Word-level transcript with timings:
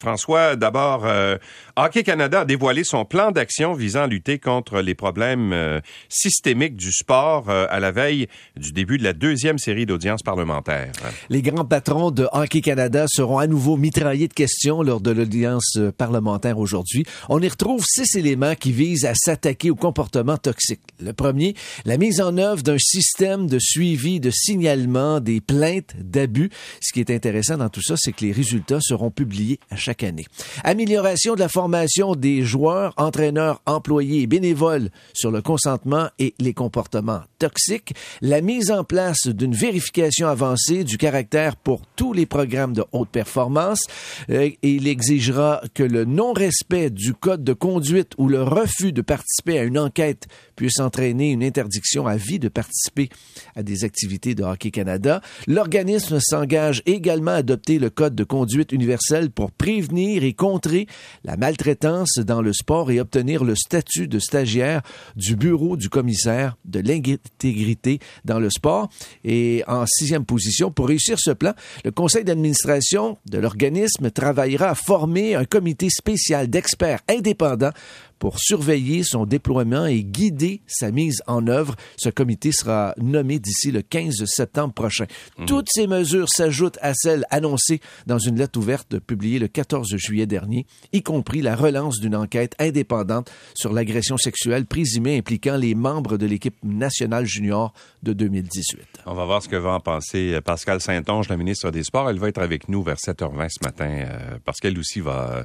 François, 0.00 0.54
d'abord, 0.54 1.06
euh, 1.06 1.38
Hockey 1.74 2.04
Canada 2.04 2.42
a 2.42 2.44
dévoilé 2.44 2.84
son 2.84 3.04
plan 3.04 3.32
d'action 3.32 3.72
visant 3.72 4.02
à 4.02 4.06
lutter 4.06 4.38
contre 4.38 4.80
les 4.80 4.94
problèmes 4.94 5.52
euh, 5.52 5.80
systémiques 6.08 6.76
du 6.76 6.92
sport 6.92 7.50
euh, 7.50 7.66
à 7.68 7.80
la 7.80 7.90
veille 7.90 8.28
du 8.56 8.70
début 8.70 8.98
de 8.98 9.02
la 9.02 9.12
deuxième 9.12 9.58
série 9.58 9.86
d'audience 9.86 10.22
parlementaire. 10.22 10.92
Les 11.30 11.42
grands 11.42 11.64
patrons 11.64 12.12
de 12.12 12.28
Hockey 12.30 12.60
Canada 12.60 13.06
seront 13.08 13.38
à 13.38 13.48
nouveau 13.48 13.76
mitraillés 13.76 14.28
de 14.28 14.34
questions 14.34 14.84
lors 14.84 15.00
de 15.00 15.10
l'audience 15.10 15.76
parlementaire 15.96 16.58
aujourd'hui. 16.58 17.04
On 17.28 17.42
y 17.42 17.48
retrouve 17.48 17.84
six 17.84 18.14
éléments 18.14 18.54
qui 18.54 18.70
visent 18.70 19.04
à 19.04 19.14
s'attaquer 19.16 19.70
aux 19.72 19.74
comportements 19.74 20.38
toxiques. 20.38 20.78
Le 21.00 21.12
premier, 21.12 21.56
la 21.84 21.96
mise 21.96 22.20
en 22.20 22.38
œuvre 22.38 22.62
d'un 22.62 22.78
système 22.78 23.48
de 23.48 23.58
suivi, 23.58 24.20
de 24.20 24.30
signalement 24.30 25.18
des 25.18 25.40
plaintes 25.40 25.96
d'abus. 25.98 26.50
Ce 26.80 26.92
qui 26.92 27.00
est 27.00 27.10
intéressant 27.10 27.56
dans 27.56 27.68
tout 27.68 27.82
ça, 27.82 27.94
c'est 27.96 28.12
que 28.12 28.24
les 28.24 28.32
résultats 28.32 28.80
seront 28.80 29.10
publiés 29.10 29.58
à 29.72 29.76
chaque 29.76 29.87
chaque 29.88 30.02
année. 30.02 30.26
Amélioration 30.64 31.34
de 31.34 31.40
la 31.40 31.48
formation 31.48 32.14
des 32.14 32.42
joueurs, 32.42 32.92
entraîneurs, 32.98 33.62
employés 33.64 34.20
et 34.20 34.26
bénévoles 34.26 34.90
sur 35.14 35.30
le 35.30 35.40
consentement 35.40 36.10
et 36.18 36.34
les 36.38 36.52
comportements 36.52 37.22
toxiques. 37.38 37.94
La 38.20 38.42
mise 38.42 38.70
en 38.70 38.84
place 38.84 39.28
d'une 39.28 39.54
vérification 39.54 40.28
avancée 40.28 40.84
du 40.84 40.98
caractère 40.98 41.56
pour 41.56 41.80
tous 41.96 42.12
les 42.12 42.26
programmes 42.26 42.74
de 42.74 42.84
haute 42.92 43.08
performance. 43.08 43.80
Euh, 44.28 44.50
il 44.60 44.86
exigera 44.88 45.62
que 45.72 45.82
le 45.82 46.04
non-respect 46.04 46.90
du 46.90 47.14
code 47.14 47.42
de 47.42 47.54
conduite 47.54 48.12
ou 48.18 48.28
le 48.28 48.42
refus 48.42 48.92
de 48.92 49.00
participer 49.00 49.58
à 49.58 49.62
une 49.62 49.78
enquête 49.78 50.26
puisse 50.58 50.80
entraîner 50.80 51.30
une 51.30 51.44
interdiction 51.44 52.08
à 52.08 52.16
vie 52.16 52.40
de 52.40 52.48
participer 52.48 53.10
à 53.54 53.62
des 53.62 53.84
activités 53.84 54.34
de 54.34 54.42
Hockey 54.42 54.72
Canada. 54.72 55.20
L'organisme 55.46 56.18
s'engage 56.20 56.82
également 56.84 57.30
à 57.30 57.36
adopter 57.36 57.78
le 57.78 57.90
code 57.90 58.16
de 58.16 58.24
conduite 58.24 58.72
universel 58.72 59.30
pour 59.30 59.52
prévenir 59.52 60.24
et 60.24 60.32
contrer 60.32 60.88
la 61.22 61.36
maltraitance 61.36 62.18
dans 62.18 62.42
le 62.42 62.52
sport 62.52 62.90
et 62.90 62.98
obtenir 62.98 63.44
le 63.44 63.54
statut 63.54 64.08
de 64.08 64.18
stagiaire 64.18 64.82
du 65.14 65.36
bureau 65.36 65.76
du 65.76 65.88
commissaire 65.88 66.56
de 66.64 66.80
l'intégrité 66.80 68.00
dans 68.24 68.40
le 68.40 68.50
sport. 68.50 68.88
Et 69.22 69.62
en 69.68 69.86
sixième 69.86 70.24
position, 70.24 70.72
pour 70.72 70.88
réussir 70.88 71.18
ce 71.20 71.30
plan, 71.30 71.52
le 71.84 71.92
conseil 71.92 72.24
d'administration 72.24 73.16
de 73.30 73.38
l'organisme 73.38 74.10
travaillera 74.10 74.70
à 74.70 74.74
former 74.74 75.36
un 75.36 75.44
comité 75.44 75.88
spécial 75.88 76.48
d'experts 76.50 77.02
indépendants 77.08 77.70
pour 78.18 78.38
surveiller 78.38 79.02
son 79.04 79.26
déploiement 79.26 79.86
et 79.86 80.02
guider 80.02 80.60
sa 80.66 80.90
mise 80.90 81.22
en 81.26 81.46
œuvre. 81.46 81.74
Ce 81.96 82.08
comité 82.08 82.52
sera 82.52 82.94
nommé 82.98 83.38
d'ici 83.38 83.70
le 83.70 83.82
15 83.82 84.24
septembre 84.26 84.74
prochain. 84.74 85.06
Mhm. 85.38 85.46
Toutes 85.46 85.68
ces 85.70 85.86
mesures 85.86 86.28
s'ajoutent 86.28 86.78
à 86.82 86.94
celles 86.94 87.24
annoncées 87.30 87.80
dans 88.06 88.18
une 88.18 88.36
lettre 88.36 88.58
ouverte 88.58 88.98
publiée 88.98 89.38
le 89.38 89.48
14 89.48 89.96
juillet 89.96 90.26
dernier, 90.26 90.66
y 90.92 91.02
compris 91.02 91.42
la 91.42 91.56
relance 91.56 92.00
d'une 92.00 92.16
enquête 92.16 92.54
indépendante 92.58 93.30
sur 93.54 93.72
l'agression 93.72 94.16
sexuelle 94.16 94.66
présumée 94.66 95.18
impliquant 95.18 95.56
les 95.56 95.74
membres 95.74 96.16
de 96.16 96.26
l'équipe 96.26 96.56
nationale 96.62 97.26
junior 97.26 97.72
de 98.02 98.12
2018. 98.12 98.80
On 99.06 99.14
va 99.14 99.24
voir 99.24 99.42
ce 99.42 99.48
que 99.48 99.56
va 99.56 99.72
en 99.72 99.80
penser 99.80 100.34
euh, 100.34 100.40
Pascal 100.40 100.80
Saint-Onge, 100.80 101.28
la 101.28 101.36
ministre 101.36 101.70
des 101.70 101.82
Sports. 101.82 102.10
Elle 102.10 102.18
va 102.18 102.28
être 102.28 102.40
avec 102.40 102.68
nous 102.68 102.82
vers 102.82 102.96
7h20 102.96 103.48
ce 103.48 103.64
matin 103.64 103.88
euh, 103.88 104.38
parce 104.44 104.58
qu'elle 104.60 104.78
aussi 104.78 105.00
va 105.00 105.44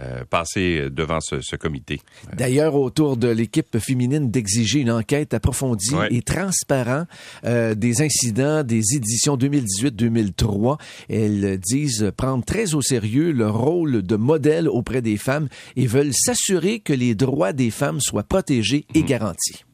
euh, 0.00 0.24
passer 0.24 0.88
devant 0.90 1.20
ce 1.20 1.56
comité. 1.56 2.00
D'ailleurs, 2.36 2.74
autour 2.74 3.16
de 3.16 3.28
l'équipe 3.28 3.78
féminine 3.78 4.30
d'exiger 4.30 4.80
une 4.80 4.90
enquête 4.90 5.34
approfondie 5.34 5.94
et 6.10 6.22
transparente 6.22 7.06
euh, 7.44 7.74
des 7.74 8.02
incidents 8.02 8.62
des 8.62 8.82
éditions 8.94 9.36
2018-2003. 9.36 10.78
Elles 11.08 11.58
disent 11.58 12.12
prendre 12.16 12.44
très 12.44 12.74
au 12.74 12.82
sérieux 12.82 13.32
le 13.32 13.48
rôle 13.48 14.02
de 14.02 14.16
modèle 14.16 14.68
auprès 14.68 15.02
des 15.02 15.16
femmes 15.16 15.48
et 15.76 15.86
veulent 15.86 16.14
s'assurer 16.14 16.80
que 16.80 16.92
les 16.92 17.14
droits 17.14 17.52
des 17.52 17.70
femmes 17.70 18.00
soient 18.00 18.22
protégés 18.22 18.86
et 18.94 19.00
mhm. 19.00 19.06
garantis. 19.06 19.64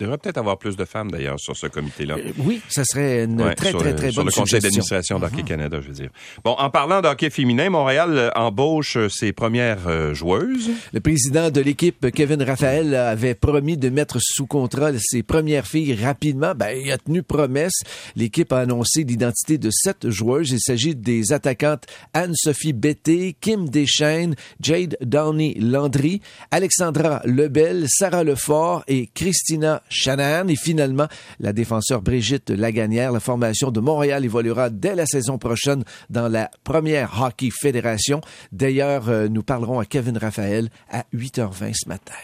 Il 0.00 0.04
devrait 0.04 0.18
peut-être 0.18 0.38
avoir 0.38 0.58
plus 0.58 0.76
de 0.76 0.84
femmes, 0.84 1.10
d'ailleurs, 1.10 1.40
sur 1.40 1.56
ce 1.56 1.66
comité-là. 1.66 2.18
Euh, 2.18 2.30
oui, 2.38 2.60
ça 2.68 2.84
serait 2.84 3.24
une 3.24 3.38
très, 3.56 3.72
très, 3.72 3.94
très, 3.94 4.06
bonne 4.06 4.12
Sur 4.12 4.24
le 4.24 4.30
conseil 4.30 4.60
d'administration 4.60 5.18
d'Hockey 5.18 5.38
mhm. 5.38 5.44
Canada, 5.44 5.80
je 5.80 5.88
veux 5.88 5.94
dire. 5.94 6.10
Bon, 6.44 6.52
en 6.52 6.70
parlant 6.70 7.00
d'hockey 7.00 7.30
féminin, 7.30 7.68
Montréal 7.68 8.16
euh, 8.16 8.30
embauche 8.36 8.96
euh, 8.96 9.08
ses 9.08 9.32
premières 9.32 10.14
joueuses. 10.14 10.70
Le 10.92 11.00
président 11.00 11.50
de 11.50 11.60
l'équipe, 11.60 12.12
Kevin 12.12 12.42
Raphaël, 12.44 12.94
avait 12.94 13.34
promis 13.34 13.76
de 13.76 13.88
mettre 13.88 14.18
sous 14.20 14.46
contrat 14.46 14.92
ses 14.98 15.24
premières 15.24 15.66
filles 15.66 15.94
rapidement. 15.94 16.52
Ben, 16.54 16.70
il 16.80 16.92
a 16.92 16.98
tenu 16.98 17.24
promesse. 17.24 17.80
L'équipe 18.14 18.52
a 18.52 18.60
annoncé 18.60 19.02
l'identité 19.02 19.58
de 19.58 19.70
sept 19.72 20.08
joueuses. 20.08 20.50
Il 20.50 20.60
s'agit 20.60 20.94
des 20.94 21.32
attaquantes 21.32 21.86
Anne-Sophie 22.14 22.72
Betté, 22.72 23.36
Kim 23.40 23.68
Deschaines, 23.68 24.36
Jade 24.60 24.96
Downey-Landry, 25.00 26.20
Alexandra 26.52 27.20
Lebel, 27.24 27.86
Sarah 27.88 28.22
Lefort 28.22 28.84
et 28.86 29.08
Christina 29.12 29.82
Shanahan. 29.88 30.48
Et 30.48 30.56
finalement, 30.56 31.08
la 31.40 31.52
défenseur 31.52 32.02
Brigitte 32.02 32.50
Laganière. 32.50 33.12
La 33.12 33.20
formation 33.20 33.70
de 33.70 33.80
Montréal 33.80 34.24
évoluera 34.24 34.70
dès 34.70 34.94
la 34.94 35.06
saison 35.06 35.38
prochaine 35.38 35.84
dans 36.10 36.28
la 36.28 36.50
première 36.64 37.22
Hockey 37.22 37.50
Fédération. 37.50 38.20
D'ailleurs, 38.52 39.08
euh, 39.08 39.28
nous 39.28 39.42
parlerons 39.42 39.80
à 39.80 39.84
Kevin 39.84 40.18
Raphaël 40.18 40.68
à 40.90 41.04
8h20 41.14 41.72
ce 41.74 41.88
matin. 41.88 42.14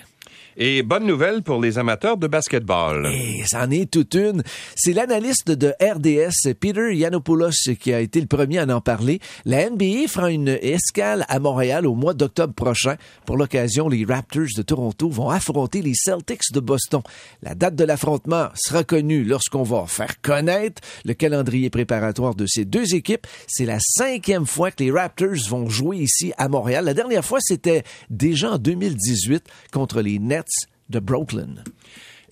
Et 0.57 0.85
bonne 0.85 1.05
nouvelle 1.05 1.43
pour 1.43 1.61
les 1.61 1.79
amateurs 1.79 2.17
de 2.17 2.29
basketball. 2.29 3.11
Et 3.13 3.43
c'en 3.45 3.69
est 3.73 3.91
toute 3.91 4.15
une. 4.15 4.45
C'est 4.77 4.93
l'analyste 4.93 5.51
de 5.51 5.75
RDS, 5.81 6.55
Peter 6.61 6.95
Yanopoulos, 6.95 7.75
qui 7.81 7.93
a 7.93 8.01
été 8.01 8.21
le 8.21 8.29
premier 8.29 8.59
à 8.59 8.67
en 8.69 8.81
parler. 8.81 9.19
La 9.45 9.69
NBA 9.69 10.07
fera 10.09 10.31
une 10.31 10.49
escale 10.49 11.27
à 11.29 11.41
Montréal 11.41 11.89
au 11.89 11.97
mois 11.97 12.15
d'octobre 12.15 12.55
prochain. 12.55 12.95
Pour 13.27 13.37
l'occasion, 13.37 13.89
les 13.89 14.05
Raptors 14.05 14.47
de 14.57 14.63
Toronto 14.63 15.09
vont 15.09 15.29
affronter 15.29 15.83
les 15.83 15.95
Celtics 15.95 16.53
de 16.53 16.61
Boston. 16.61 17.03
La 17.43 17.57
date 17.57 17.75
de 17.75 17.85
l'affrontement 17.85 18.49
sera 18.55 18.85
connue 18.85 19.25
lorsqu'on 19.25 19.65
va 19.65 19.87
faire 19.89 20.21
connaître 20.21 20.83
le 21.05 21.15
calendrier 21.15 21.69
préparatoire 21.69 22.37
de 22.37 22.47
ces 22.47 22.65
deux 22.65 22.95
équipes. 22.95 23.27
C'est 23.49 23.67
la 23.67 23.79
cinquième 23.81 24.47
fois 24.47 24.71
que 24.71 24.85
les 24.85 24.93
Raptors 24.93 25.49
vont 25.49 25.69
jouer 25.69 25.97
ici 25.97 26.33
à 26.39 26.49
Montréal. 26.49 26.85
La 26.85 26.95
dernière 26.95 27.25
fois, 27.25 27.41
c'était 27.43 27.83
déjà 28.09 28.53
en 28.53 28.59
2018 28.59 29.45
contre 29.73 30.01
les 30.01 30.21
Nets 30.21 30.44
de 30.89 31.01
Brooklyn. 31.01 31.63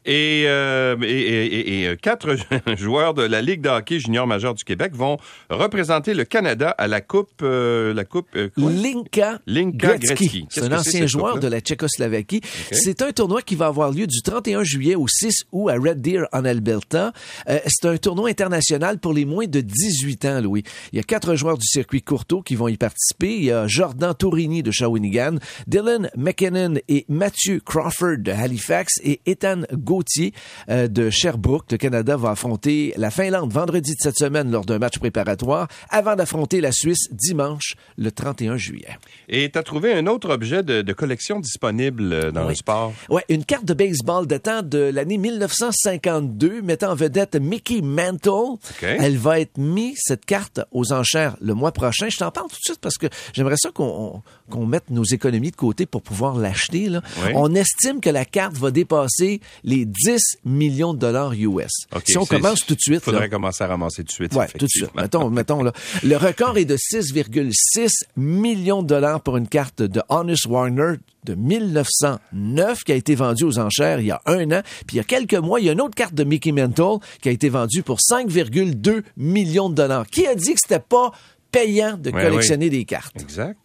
Et, 0.05 0.45
euh, 0.47 0.97
et, 1.03 1.07
et, 1.07 1.81
et, 1.83 1.87
euh, 1.89 1.97
quatre 1.97 2.37
joueurs 2.77 3.15
de 3.15 3.23
la 3.23 3.41
Ligue 3.41 3.61
de 3.61 3.69
hockey 3.69 4.01
junior 4.01 4.27
majeur 4.27 4.55
du 4.55 4.65
Québec 4.65 4.93
vont 4.95 5.17
représenter 5.49 6.15
le 6.15 6.25
Canada 6.25 6.71
à 6.71 6.89
la 6.89 7.01
Coupe... 7.01 7.31
Euh, 7.43 7.95
la 7.95 8.05
coupe 8.05 8.29
euh, 8.37 8.49
Linka, 8.57 9.39
Linka 9.47 9.99
Gretzky. 9.99 10.47
C'est 10.51 10.65
un 10.65 10.73
ancien 10.73 11.07
joueur 11.07 11.39
de 11.39 11.47
la 11.47 11.61
Tchécoslovaquie. 11.61 12.41
C'est 12.73 13.03
un 13.03 13.13
tournoi 13.13 13.43
qui 13.43 13.55
va 13.55 13.67
avoir 13.67 13.91
lieu 13.91 14.07
du 14.07 14.23
31 14.23 14.65
juillet 14.65 14.95
au 14.95 15.07
6 15.07 15.45
août 15.53 15.69
à 15.69 15.75
Red 15.75 16.01
Deer, 16.01 16.25
en 16.33 16.45
Alberta. 16.45 17.13
C'est 17.47 17.89
un 17.89 17.97
tournoi 17.97 18.31
international 18.31 18.99
pour 18.99 19.13
les 19.13 19.25
moins 19.25 19.47
de 19.47 19.61
18 19.61 20.25
ans, 20.25 20.41
Louis. 20.41 20.63
Il 20.93 20.97
y 20.97 21.01
a 21.01 21.03
quatre 21.03 21.35
joueurs 21.35 21.59
du 21.59 21.67
circuit 21.67 22.03
Courteau 22.03 22.43
qui 22.43 22.55
vont 22.55 22.69
y 22.69 22.77
participer. 22.77 23.37
Il 23.37 23.45
y 23.45 23.53
a 23.53 23.67
Jordan 23.67 24.15
Tourini 24.15 24.63
de 24.63 24.71
Shawinigan, 24.71 25.37
Dylan 25.67 26.11
McKinnon 26.17 26.75
et 26.89 27.05
Matthew 27.09 27.61
Crawford 27.65 28.19
de 28.19 28.33
Halifax 28.33 29.01
et 29.03 29.21
Ethan 29.27 29.63
Gauthier 29.93 30.33
euh, 30.71 30.89
de 30.89 31.11
Sherbrooke. 31.11 31.71
Le 31.71 31.77
Canada 31.77 32.17
va 32.17 32.31
affronter 32.31 32.95
la 32.97 33.11
Finlande 33.11 33.53
vendredi 33.53 33.91
de 33.91 34.01
cette 34.01 34.17
semaine 34.17 34.51
lors 34.51 34.65
d'un 34.65 34.79
match 34.79 34.99
préparatoire 34.99 35.69
avant 35.91 36.17
d'affronter 36.17 36.63
la 36.63 36.73
Suisse 36.73 37.09
dimanche 37.11 37.75
le 37.99 38.11
31 38.11 38.57
juillet. 38.57 38.97
Et 39.29 39.51
tu 39.51 39.59
as 39.59 39.63
trouvé 39.63 39.93
un 39.93 40.07
autre 40.07 40.31
objet 40.31 40.63
de, 40.63 40.93
collection 40.95 41.41
disponible 41.41 42.11
euh, 42.11 42.31
dans 42.31 42.49
le 42.49 42.55
sport? 42.55 42.95
Oui, 43.11 43.21
une 43.29 43.45
carte 43.45 43.67
de 43.67 43.75
baseball 43.75 44.27
datant 44.27 44.63
de 44.63 44.79
l'année 44.79 45.19
1952 45.19 46.63
mettant 46.63 46.93
en 46.93 46.95
vedette 46.95 47.37
Mickey 47.37 47.83
Mantle. 47.83 48.59
Elle 48.81 49.19
va 49.19 49.41
être 49.41 49.59
mise, 49.59 49.99
cette 50.01 50.25
carte, 50.25 50.61
aux 50.71 50.93
enchères 50.95 51.37
le 51.43 51.53
mois 51.53 51.73
prochain. 51.73 52.09
Je 52.09 52.17
t'en 52.17 52.31
parle 52.31 52.49
tout 52.49 52.57
de 52.57 52.65
suite 52.65 52.81
parce 52.81 52.97
que 52.97 53.09
j'aimerais 53.35 53.57
ça 53.59 53.71
qu'on 53.73 54.23
mette 54.67 54.89
nos 54.89 55.05
économies 55.05 55.51
de 55.51 55.57
côté 55.57 55.85
pour 55.85 56.01
pouvoir 56.01 56.37
l'acheter. 56.37 56.89
On 57.35 57.55
estime 57.55 58.01
que 58.01 58.11
la 58.11 58.25
carte 58.25 58.57
va 58.57 58.71
dépasser 58.71 59.41
les 59.65 59.82
10 59.85 60.39
millions 60.45 60.95
de 60.95 60.99
dollars 60.99 61.33
US. 61.35 61.71
si 62.05 62.19
on 62.19 62.27
commence 62.27 62.61
tout 62.61 62.75
de 62.75 62.81
suite... 62.81 63.03
Il 63.03 63.11
faudrait 63.11 63.29
commencer 63.29 63.65
à 63.65 63.69
ramasser 63.69 64.03
tout 64.03 64.09
de 64.09 64.13
suite. 64.13 64.33
Oui, 64.35 64.45
tout 64.59 64.67
de 64.67 64.71
suite. 64.71 64.95
mettons, 64.95 65.31
mettons, 65.31 65.63
là. 65.63 65.73
Le 66.03 66.17
record 66.17 66.59
est 66.59 66.65
de 66.65 66.77
6,6 66.77 67.89
millions 68.17 68.83
de 68.83 68.89
dollars 68.89 69.21
pour 69.21 69.37
une 69.37 69.49
carte 69.49 69.83
de 69.83 70.03
Honest 70.09 70.47
Warner 70.47 70.97
de 71.25 71.35
1909 71.35 72.85
qui 72.85 72.93
a 72.93 72.95
été 72.95 73.15
vendue 73.15 73.45
aux 73.45 73.59
enchères 73.59 74.01
il 74.01 74.07
y 74.07 74.11
a 74.11 74.21
un 74.27 74.51
an. 74.51 74.63
Puis 74.87 74.95
il 74.95 74.97
y 74.97 75.01
a 75.01 75.05
quelques 75.05 75.35
mois, 75.35 75.61
il 75.61 75.67
y 75.67 75.69
a 75.69 75.73
une 75.73 75.81
autre 75.81 75.95
carte 75.95 76.15
de 76.15 76.25
Mickey 76.25 76.53
Mantle 76.53 76.99
qui 77.21 77.29
a 77.29 77.33
été 77.33 77.49
vendue 77.49 77.83
pour 77.83 77.99
5,2 77.99 79.03
millions 79.17 79.71
de 79.71 79.75
dollars. 79.75 80.07
Qui 80.07 80.27
a 80.27 80.35
dit 80.35 80.55
que 80.55 80.61
c'était 80.61 80.81
pas 80.81 81.13
payant 81.51 81.97
de 81.97 82.11
collectionner 82.11 82.71
des 82.71 82.85
cartes? 82.85 83.21
Exact. 83.21 83.57